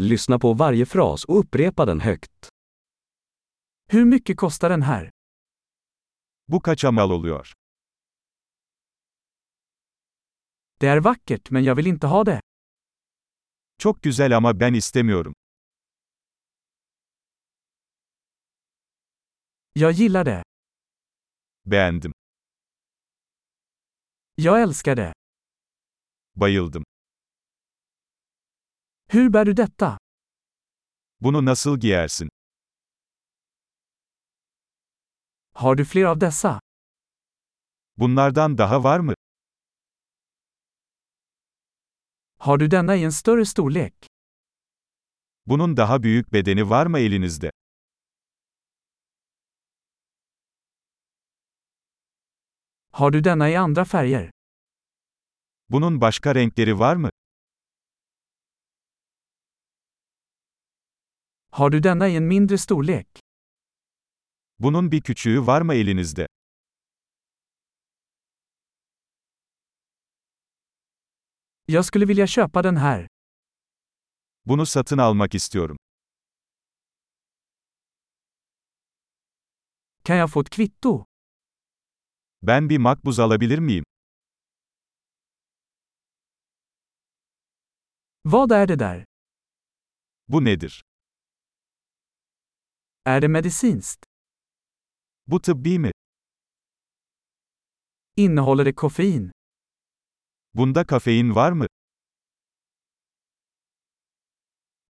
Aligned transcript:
Lyssna 0.00 0.38
på 0.38 0.54
varje 0.54 0.86
fras 0.86 1.24
och 1.24 1.38
upprepa 1.38 1.84
den 1.84 2.00
högt. 2.00 2.48
Hur 3.88 4.04
mycket 4.04 4.36
kostar 4.36 4.68
den 4.68 4.82
här? 4.82 5.10
Bu 6.46 6.60
kaça 6.60 6.90
mal 6.90 7.12
oluyor? 7.12 7.52
Det 10.80 10.86
är 10.86 11.00
vackert 11.00 11.50
men 11.50 11.64
jag 11.64 11.74
vill 11.74 11.86
inte 11.86 12.06
ha 12.06 12.24
det. 12.24 12.40
Çok 13.78 14.02
güzel 14.02 14.32
ama 14.32 14.52
ben 14.52 14.74
istemiyorum. 14.74 15.32
Jag 19.72 19.92
gillar 19.92 20.24
det. 20.24 20.42
Beğendim. 21.64 22.12
Jag 24.34 24.62
älskar 24.62 24.96
det. 24.96 25.12
Bayıldım. 26.34 26.84
Hur 29.16 29.32
bär 29.32 29.46
du 29.46 29.56
detta? 29.56 29.98
Bunu 31.20 31.44
nasıl 31.44 31.80
giyersin? 31.80 32.28
Har 35.52 35.78
du 35.78 35.84
fler 35.84 36.04
av 36.04 36.20
dessa? 36.20 36.60
Bunlardan 37.96 38.58
daha 38.58 38.84
var 38.84 39.00
mı? 39.00 39.14
Har 42.38 42.60
du 42.60 42.70
denna 42.70 42.94
i 42.96 43.02
en 43.04 43.10
större 43.10 43.44
storlek? 43.44 43.94
Bunun 45.46 45.76
daha 45.76 46.02
büyük 46.02 46.32
bedeni 46.32 46.70
var 46.70 46.86
mı 46.86 46.98
elinizde? 46.98 47.50
Har 52.92 53.12
du 53.12 53.24
denna 53.24 53.48
i 53.48 53.54
andra 53.56 53.84
färger? 53.84 54.30
Bunun 55.68 56.00
başka 56.00 56.34
renkleri 56.34 56.78
var 56.78 56.96
mı? 56.96 57.10
Har 61.56 61.70
du 61.70 61.80
denna 61.80 62.08
i 62.08 62.16
en 62.16 62.22
mindre 62.22 62.58
storlek? 62.58 63.08
Bunun 64.58 64.90
bir 64.92 65.00
küçüğü 65.02 65.46
var 65.46 65.60
mı 65.62 65.74
elinizde? 65.74 66.26
Jag 71.66 71.84
skulle 71.84 72.06
vilja 72.08 72.26
köpa 72.26 72.62
den 72.64 72.76
här. 72.76 73.06
Bunu 74.44 74.66
satın 74.66 74.98
almak 74.98 75.34
istiyorum. 75.34 75.76
Kan 80.04 80.16
jag 80.16 80.30
få 80.32 80.40
ett 80.40 80.50
kvitto? 80.50 81.04
Ben 82.42 82.68
bir 82.68 82.78
makbuz 82.78 83.18
alabilir 83.18 83.58
miyim? 83.58 83.84
Vad 88.24 88.52
är 88.52 88.66
det 88.66 88.76
där? 88.76 89.04
Bu 90.28 90.44
nedir? 90.44 90.85
Är 93.06 93.20
det 93.20 93.28
medicinskt? 93.28 94.04
Bu 95.26 95.40
tıbbi 95.40 95.78
mi? 95.78 95.90
Innehåller 98.16 98.64
det 98.64 98.72
koffein? 98.72 99.30
Bunda 100.52 100.84
kafein 100.86 101.34
var 101.34 101.52
mı? 101.52 101.66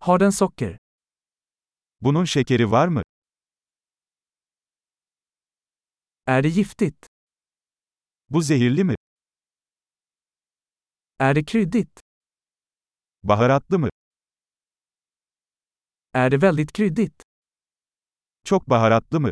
Har 0.00 0.18
den 0.20 0.30
socker? 0.32 0.76
Bunun 2.00 2.24
şekeri 2.24 2.70
var 2.70 2.88
mı? 2.88 3.02
Är 6.26 6.42
det 6.42 6.48
giftigt? 6.48 7.06
Bu 8.28 8.42
zehirli 8.42 8.84
mi? 8.84 8.94
Är 11.18 11.34
det 11.34 11.44
kryddigt? 11.44 12.00
Baharatlı 13.22 13.78
mı? 13.78 13.88
Är 16.12 16.30
det 16.30 16.38
väldigt 16.42 16.72
kryddigt? 16.72 17.22
Çok 18.44 18.70
baharatlı 18.70 19.20
mı? 19.20 19.30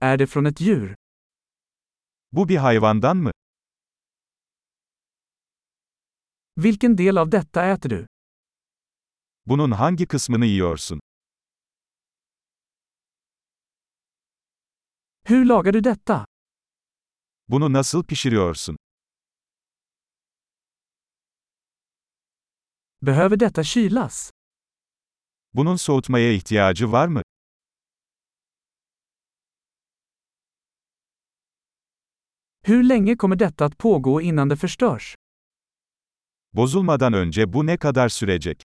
Är 0.00 0.18
det 0.18 0.26
från 0.26 0.46
ett 0.46 0.60
djur? 0.60 0.94
Bu 2.32 2.48
bir 2.48 2.56
hayvandan 2.56 3.16
mı? 3.16 3.30
Vilken 6.56 6.98
del 6.98 7.18
av 7.18 7.30
detta 7.30 7.64
äter 7.66 7.90
du? 7.90 8.06
Bunun 9.46 9.70
hangi 9.72 10.06
kısmını 10.06 10.46
yiyorsun? 10.46 11.00
Hur 15.24 15.44
lagar 15.44 15.72
du 15.72 15.84
detta? 15.84 16.24
Bunu 17.48 17.72
nasıl 17.72 18.04
pişiriyorsun? 18.04 18.76
Behöver 23.02 23.40
detta 23.40 23.62
kylas? 23.64 24.30
Bunun 25.52 25.76
soğutmaya 25.76 26.32
ihtiyacı 26.32 26.92
var 26.92 27.08
mı? 27.08 27.22
Hur 32.62 32.82
länge 32.82 33.16
kommer 33.16 33.38
detta 33.38 33.64
att 33.64 33.78
pågå 33.78 34.20
innan 34.20 34.50
det 34.50 34.56
förstörs? 34.56 35.14
Bozulmadan 36.52 37.12
önce 37.12 37.52
bu 37.52 37.66
ne 37.66 37.76
kadar 37.76 38.08
sürecek? 38.08 38.62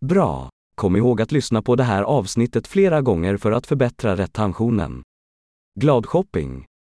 Bra! 0.00 0.50
Kom 0.76 0.96
ihåg 0.96 1.20
att 1.20 1.32
lyssna 1.32 1.62
på 1.62 1.76
det 1.76 1.84
här 1.84 2.02
avsnittet 2.02 2.66
flera 2.66 3.00
gånger 3.00 3.36
för 3.36 3.52
att 3.52 3.66
förbättra 3.66 4.16
retentionen. 4.16 5.02
Glad 5.80 6.06
shopping! 6.06 6.67